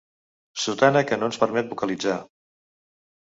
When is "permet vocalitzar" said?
1.43-2.17